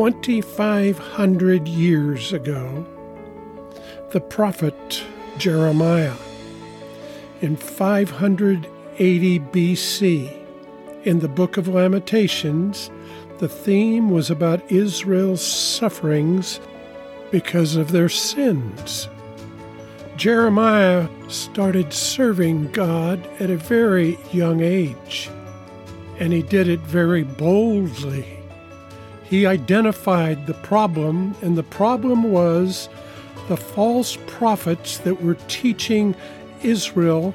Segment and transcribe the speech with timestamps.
[0.00, 2.86] 2,500 years ago,
[4.12, 5.04] the prophet
[5.36, 6.16] Jeremiah
[7.42, 10.46] in 580 BC.
[11.04, 12.90] In the book of Lamentations,
[13.40, 16.60] the theme was about Israel's sufferings
[17.30, 19.06] because of their sins.
[20.16, 25.28] Jeremiah started serving God at a very young age,
[26.18, 28.39] and he did it very boldly.
[29.30, 32.88] He identified the problem, and the problem was
[33.46, 36.16] the false prophets that were teaching
[36.64, 37.32] Israel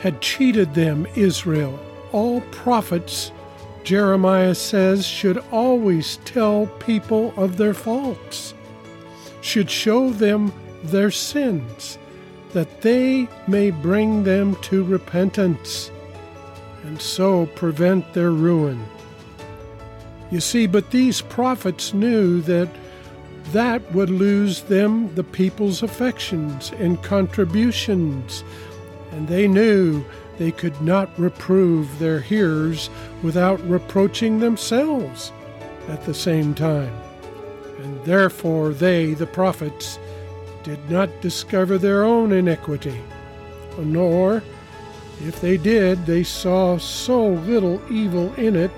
[0.00, 1.80] had cheated them, Israel.
[2.12, 3.32] All prophets,
[3.82, 8.52] Jeremiah says, should always tell people of their faults,
[9.40, 11.96] should show them their sins,
[12.52, 15.90] that they may bring them to repentance,
[16.84, 18.84] and so prevent their ruin.
[20.30, 22.68] You see, but these prophets knew that
[23.52, 28.44] that would lose them the people's affections and contributions,
[29.10, 30.04] and they knew
[30.38, 32.90] they could not reprove their hearers
[33.22, 35.32] without reproaching themselves
[35.88, 36.96] at the same time.
[37.80, 39.98] And therefore they, the prophets,
[40.62, 43.00] did not discover their own iniquity,
[43.78, 44.42] nor,
[45.26, 48.70] if they did, they saw so little evil in it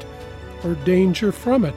[0.64, 1.74] or danger from it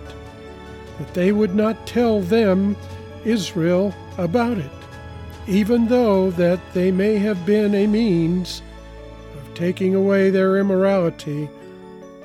[0.97, 2.75] that they would not tell them,
[3.23, 4.72] Israel, about it,
[5.47, 8.61] even though that they may have been a means
[9.36, 11.50] of taking away their immorality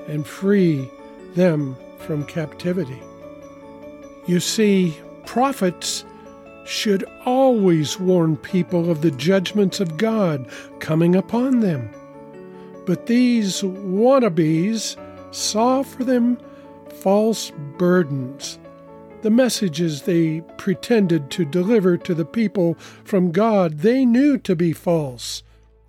[0.06, 0.88] and free
[1.34, 3.00] them from captivity.
[4.26, 6.04] You see, prophets
[6.64, 11.90] should always warn people of the judgments of God coming upon them.
[12.86, 14.96] But these wannabes
[15.32, 16.38] saw for them
[17.00, 18.58] false burdens
[19.22, 22.74] the messages they pretended to deliver to the people
[23.04, 25.42] from God they knew to be false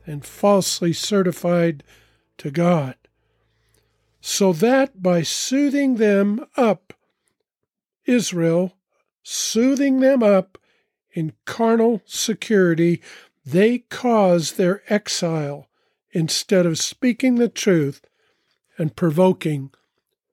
[0.05, 1.83] and falsely certified
[2.37, 2.95] to God.
[4.19, 6.93] So that by soothing them up,
[8.05, 8.73] Israel,
[9.23, 10.57] soothing them up
[11.13, 13.01] in carnal security,
[13.45, 15.69] they caused their exile
[16.11, 18.01] instead of speaking the truth
[18.77, 19.71] and provoking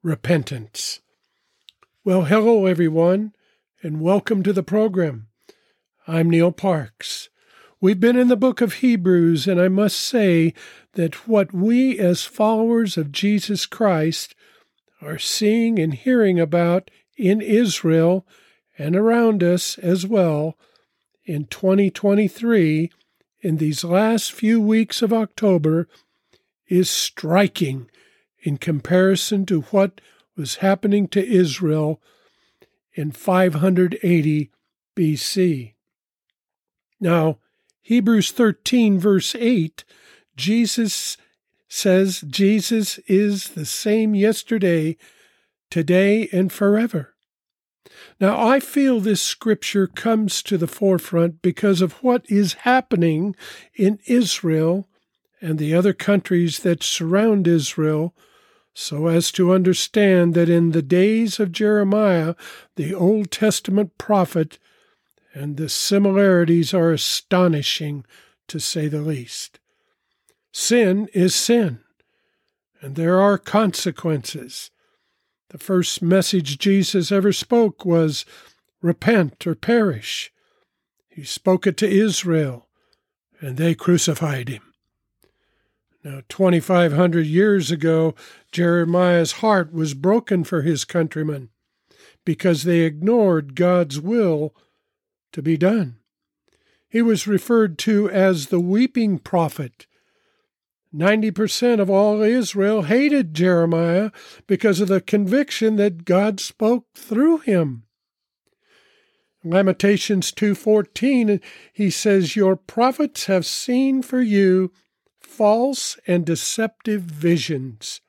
[0.03, 1.01] repentance.
[2.05, 3.33] Well, hello, everyone,
[3.83, 5.27] and welcome to the program.
[6.07, 7.29] I'm Neil Parks.
[7.81, 10.55] We've been in the book of Hebrews, and I must say
[10.93, 14.37] that what we as followers of Jesus Christ
[15.03, 18.25] are seeing and hearing about in Israel
[18.79, 20.57] and around us as well
[21.25, 22.91] in 2023,
[23.41, 25.89] in these last few weeks of October,
[26.69, 27.91] is striking
[28.43, 30.01] in comparison to what
[30.37, 32.01] was happening to Israel
[32.95, 34.51] in 580
[34.97, 35.75] BC.
[37.01, 37.39] Now,
[37.83, 39.85] Hebrews 13, verse 8,
[40.37, 41.17] Jesus
[41.69, 44.97] says Jesus is the same yesterday,
[45.71, 47.15] today, and forever.
[48.21, 53.37] Now, I feel this scripture comes to the forefront because of what is happening
[53.75, 54.89] in Israel
[55.41, 58.15] and the other countries that surround Israel
[58.81, 62.37] so as to understand that in the days of Jeremiah,
[62.77, 64.61] the Old Testament prophet,
[65.35, 68.07] and the similarities are astonishing
[68.47, 69.59] to say the least.
[70.53, 71.81] Sin is sin,
[72.81, 74.71] and there are consequences.
[75.49, 78.25] The first message Jesus ever spoke was
[78.81, 80.33] repent or perish.
[81.09, 82.69] He spoke it to Israel,
[83.41, 84.68] and they crucified him.
[86.09, 88.15] Now, 2,500 years ago,
[88.51, 91.51] Jeremiah's heart was broken for his countrymen
[92.25, 94.55] because they ignored God's will
[95.35, 95.99] to be done.
[96.89, 99.87] He was referred to as the weeping prophet.
[100.95, 104.11] 90% of all Israel hated Jeremiah
[104.47, 107.83] because of the conviction that God spoke through him.
[109.45, 114.73] Lamentations 2:14 he says your prophets have seen for you
[115.39, 118.01] false and deceptive visions.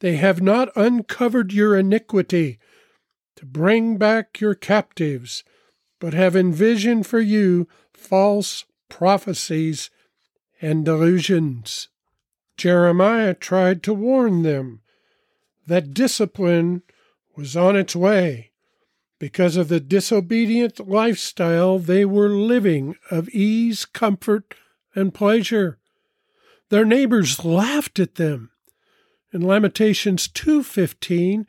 [0.00, 2.58] They have not uncovered your iniquity
[3.36, 5.44] to bring back your captives,
[6.00, 9.90] but have envisioned for you false prophecies
[10.62, 11.88] and delusions.
[12.56, 14.80] Jeremiah tried to warn them
[15.66, 16.84] that discipline
[17.36, 18.52] was on its way
[19.18, 24.54] because of the disobedient lifestyle they were living of ease, comfort,
[24.94, 25.78] and pleasure.
[26.68, 28.50] Their neighbors laughed at them.
[29.32, 31.46] In Lamentations 2:15,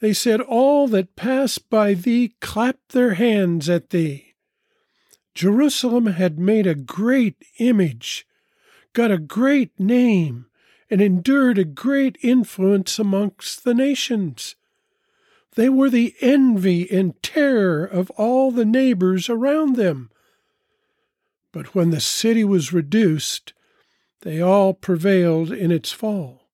[0.00, 4.34] They said, All that pass by thee clap their hands at thee.
[5.34, 8.26] Jerusalem had made a great image,
[8.92, 10.46] got a great name,
[10.88, 14.56] and endured a great influence amongst the nations.
[15.54, 20.10] They were the envy and terror of all the neighbors around them.
[21.52, 23.52] But when the city was reduced,
[24.22, 26.50] they all prevailed in its fall.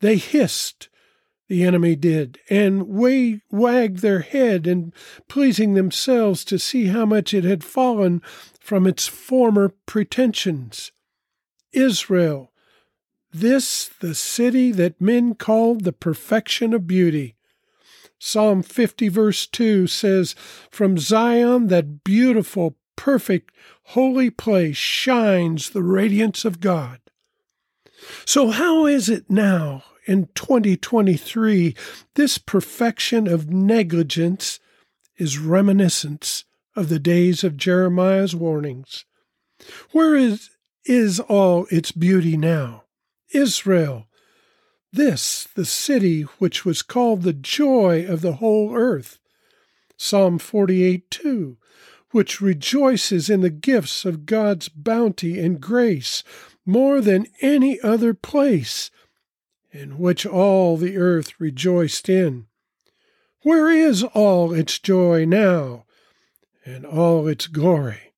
[0.00, 0.88] They hissed,
[1.48, 4.92] the enemy did, and wagged their head and
[5.28, 8.20] pleasing themselves to see how much it had fallen
[8.60, 10.92] from its former pretensions.
[11.72, 12.52] Israel,
[13.32, 17.36] this the city that men called the perfection of beauty.
[18.18, 20.34] Psalm 50, verse 2 says,
[20.70, 23.52] From Zion, that beautiful, perfect,
[23.84, 27.00] holy place, shines the radiance of God.
[28.24, 31.74] So, how is it now in 2023?
[32.14, 34.60] This perfection of negligence
[35.16, 36.44] is reminiscence
[36.76, 39.04] of the days of Jeremiah's warnings.
[39.92, 40.50] Where is,
[40.84, 42.84] is all its beauty now?
[43.32, 44.06] Israel,
[44.92, 49.18] this the city which was called the joy of the whole earth.
[49.96, 51.56] Psalm 48 2,
[52.14, 56.22] which rejoices in the gifts of God's bounty and grace
[56.64, 58.92] more than any other place,
[59.72, 62.46] in which all the earth rejoiced in.
[63.42, 65.86] Where is all its joy now,
[66.64, 68.12] and all its glory?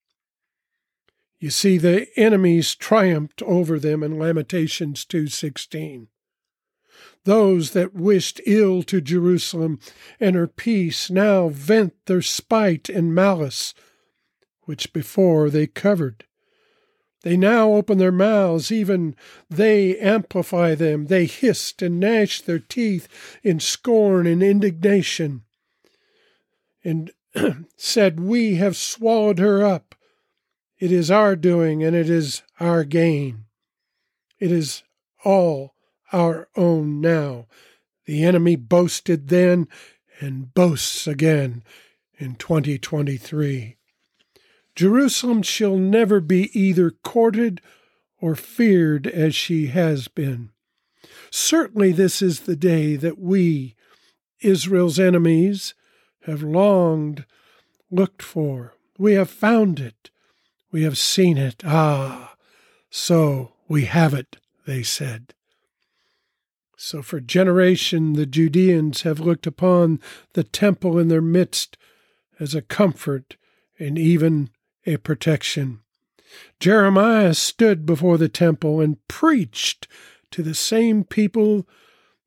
[1.40, 6.08] You see, the enemies triumphed over them in Lamentations 2.16.
[7.24, 9.80] Those that wished ill to Jerusalem
[10.20, 13.72] and her peace now vent their spite and malice,
[14.66, 16.24] which before they covered.
[17.22, 19.16] They now open their mouths, even
[19.50, 21.06] they amplify them.
[21.06, 23.08] They hissed and gnashed their teeth
[23.42, 25.42] in scorn and indignation,
[26.84, 27.10] and
[27.76, 29.94] said, We have swallowed her up.
[30.78, 33.46] It is our doing and it is our gain.
[34.38, 34.82] It is
[35.24, 35.74] all
[36.12, 37.46] our own now.
[38.04, 39.68] The enemy boasted then
[40.20, 41.64] and boasts again
[42.18, 43.76] in 2023.
[44.76, 47.62] Jerusalem shall never be either courted
[48.20, 50.50] or feared as she has been.
[51.30, 53.74] Certainly, this is the day that we,
[54.40, 55.74] Israel's enemies,
[56.24, 57.24] have longed,
[57.90, 58.74] looked for.
[58.98, 60.10] We have found it.
[60.70, 61.62] We have seen it.
[61.64, 62.34] Ah,
[62.90, 64.36] so we have it,
[64.66, 65.32] they said.
[66.76, 70.00] So for generation the Judeans have looked upon
[70.34, 71.78] the temple in their midst
[72.38, 73.36] as a comfort
[73.78, 74.50] and even
[74.86, 75.80] a protection.
[76.60, 79.88] Jeremiah stood before the temple and preached
[80.30, 81.66] to the same people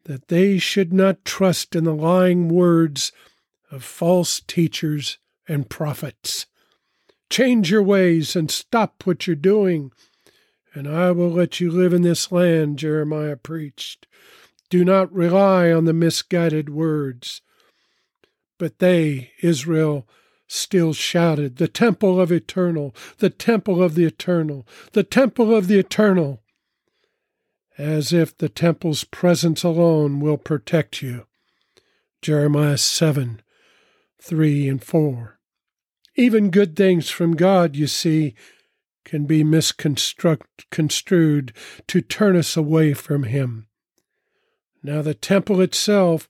[0.05, 3.11] that they should not trust in the lying words
[3.71, 5.17] of false teachers
[5.47, 6.47] and prophets.
[7.29, 9.91] Change your ways and stop what you're doing,
[10.73, 14.07] and I will let you live in this land, Jeremiah preached.
[14.69, 17.41] Do not rely on the misguided words.
[18.57, 20.07] But they, Israel,
[20.49, 25.79] still shouted, The temple of eternal, the temple of the eternal, the temple of the
[25.79, 26.41] eternal,
[27.77, 31.25] as if the temple's presence alone will protect you.
[32.21, 33.41] Jeremiah 7
[34.21, 35.39] 3 and 4.
[36.15, 38.35] Even good things from God, you see,
[39.05, 41.53] can be misconstrued
[41.87, 43.67] to turn us away from Him.
[44.83, 46.27] Now the temple itself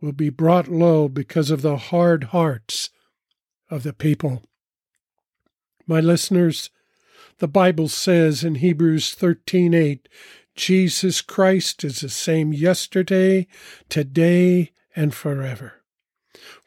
[0.00, 2.90] will be brought low because of the hard hearts
[3.70, 4.42] of the people.
[5.86, 6.70] My listeners,
[7.38, 10.08] the Bible says in Hebrews 13:8,
[10.54, 13.46] Jesus Christ is the same yesterday,
[13.88, 15.74] today, and forever.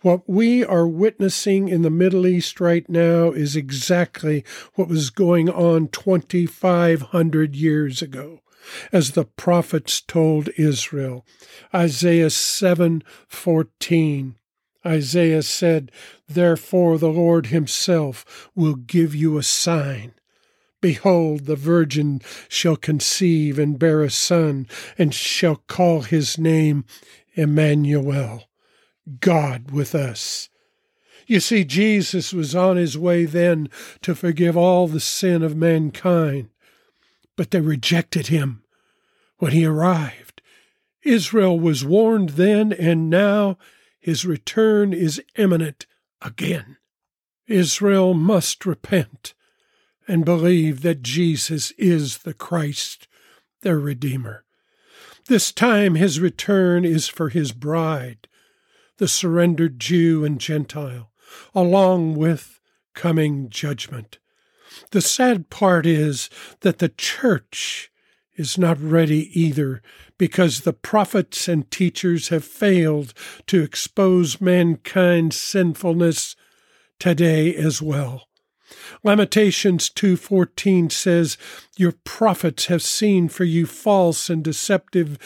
[0.01, 4.43] What we are witnessing in the Middle East right now is exactly
[4.75, 8.41] what was going on 2,500 years ago,
[8.91, 11.25] as the prophets told Israel.
[11.73, 14.35] Isaiah 7:14.
[14.85, 15.91] Isaiah said,
[16.27, 20.13] Therefore the Lord himself will give you a sign.
[20.81, 26.85] Behold, the virgin shall conceive and bear a son, and shall call his name
[27.35, 28.45] Emmanuel
[29.19, 30.49] God with us.
[31.27, 33.69] You see, Jesus was on his way then
[34.01, 36.49] to forgive all the sin of mankind,
[37.35, 38.63] but they rejected him
[39.37, 40.41] when he arrived.
[41.03, 43.57] Israel was warned then, and now
[44.01, 45.85] his return is imminent
[46.21, 46.77] again.
[47.47, 49.33] Israel must repent
[50.07, 53.07] and believe that Jesus is the Christ,
[53.61, 54.43] their Redeemer.
[55.27, 58.27] This time his return is for his bride,
[58.97, 61.11] the surrendered Jew and Gentile,
[61.53, 62.59] along with
[62.95, 64.17] coming judgment.
[64.89, 66.29] The sad part is
[66.61, 67.90] that the church
[68.35, 69.81] is not ready either
[70.17, 73.13] because the prophets and teachers have failed
[73.47, 76.35] to expose mankind's sinfulness
[76.99, 78.27] today as well.
[79.03, 81.37] Lamentations 2:14 says,
[81.75, 85.17] "Your prophets have seen for you false and deceptive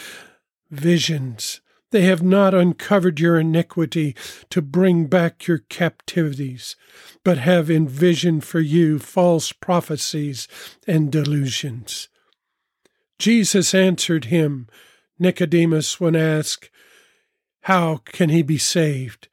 [0.70, 1.60] visions.
[1.92, 4.16] They have not uncovered your iniquity
[4.50, 6.74] to bring back your captivities,
[7.22, 10.48] but have envisioned for you false prophecies
[10.86, 12.08] and delusions."
[13.18, 14.68] Jesus answered him,
[15.18, 16.70] Nicodemus, when asked,
[17.62, 19.28] How can he be saved?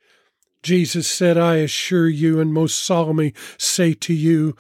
[0.62, 4.56] Jesus said, I assure you and most solemnly say to you,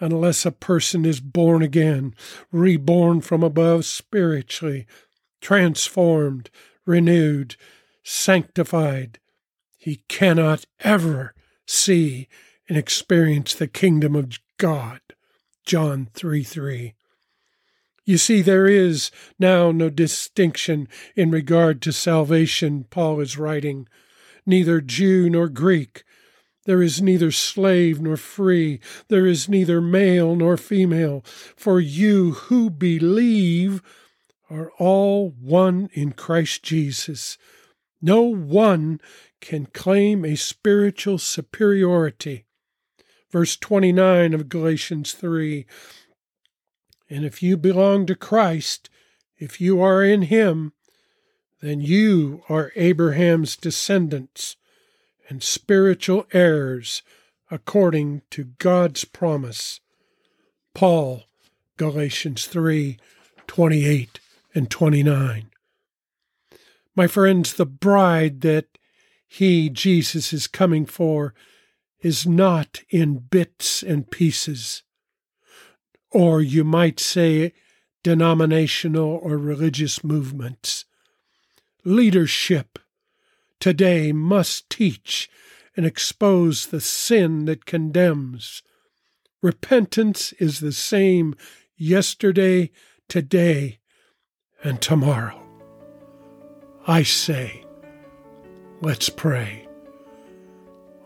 [0.00, 2.14] unless a person is born again,
[2.52, 4.86] reborn from above spiritually,
[5.40, 6.50] transformed,
[6.86, 7.56] renewed,
[8.04, 9.18] sanctified,
[9.76, 11.34] he cannot ever
[11.66, 12.28] see
[12.68, 15.00] and experience the kingdom of God.
[15.64, 16.94] John 3 3.
[18.08, 23.86] You see, there is now no distinction in regard to salvation, Paul is writing.
[24.46, 26.04] Neither Jew nor Greek.
[26.64, 28.80] There is neither slave nor free.
[29.08, 31.22] There is neither male nor female.
[31.54, 33.82] For you who believe
[34.48, 37.36] are all one in Christ Jesus.
[38.00, 39.02] No one
[39.42, 42.46] can claim a spiritual superiority.
[43.30, 45.66] Verse 29 of Galatians 3
[47.10, 48.90] and if you belong to Christ,
[49.38, 50.72] if you are in Him,
[51.60, 54.56] then you are Abraham's descendants
[55.28, 57.02] and spiritual heirs
[57.50, 59.80] according to God's promise.
[60.74, 61.24] Paul,
[61.76, 62.98] Galatians 3
[63.46, 64.20] 28
[64.54, 65.50] and 29.
[66.94, 68.66] My friends, the bride that
[69.26, 71.32] He, Jesus, is coming for
[72.00, 74.82] is not in bits and pieces
[76.10, 77.52] or you might say
[78.02, 80.84] denominational or religious movements.
[81.84, 82.78] Leadership
[83.60, 85.28] today must teach
[85.76, 88.62] and expose the sin that condemns.
[89.42, 91.34] Repentance is the same
[91.76, 92.70] yesterday,
[93.08, 93.78] today,
[94.64, 95.40] and tomorrow.
[96.86, 97.64] I say,
[98.80, 99.68] let's pray.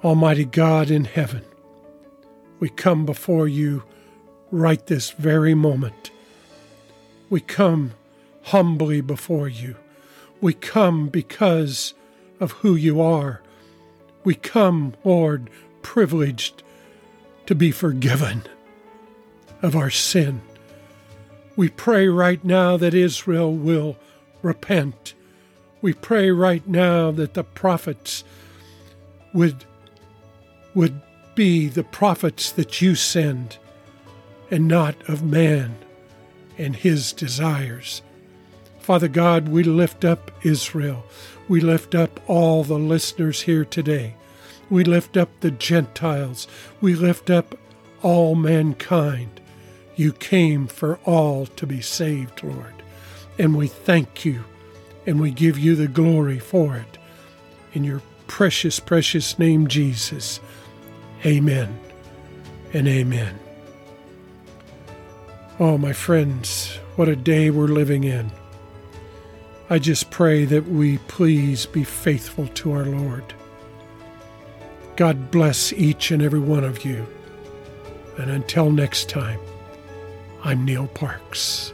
[0.03, 1.45] Almighty God in heaven,
[2.59, 3.83] we come before you
[4.53, 6.13] right this very moment.
[7.31, 7.95] We come
[8.43, 9.77] humbly before you.
[10.41, 11.95] We come because
[12.39, 13.41] of who you are.
[14.23, 15.49] We come, Lord,
[15.81, 16.63] privileged
[17.47, 18.43] to be forgiven
[19.63, 20.43] of our sin.
[21.57, 23.97] We pray right now that Israel will
[24.43, 25.15] repent.
[25.81, 28.25] We pray right now that the prophets
[29.33, 29.65] would,
[30.75, 31.01] would
[31.35, 33.59] be the prophets that you send
[34.53, 35.75] and not of man
[36.59, 38.03] and his desires.
[38.79, 41.05] Father God, we lift up Israel.
[41.49, 44.15] We lift up all the listeners here today.
[44.69, 46.47] We lift up the Gentiles.
[46.83, 47.57] We lift up
[48.03, 49.41] all mankind.
[49.97, 52.75] You came for all to be saved, Lord.
[53.39, 54.45] And we thank you
[55.07, 56.99] and we give you the glory for it.
[57.73, 60.41] In your precious, precious name, Jesus.
[61.25, 61.79] Amen
[62.75, 63.42] and amen.
[65.65, 68.33] Oh, my friends, what a day we're living in.
[69.71, 73.33] I just pray that we please be faithful to our Lord.
[74.97, 77.07] God bless each and every one of you.
[78.19, 79.39] And until next time,
[80.43, 81.73] I'm Neil Parks.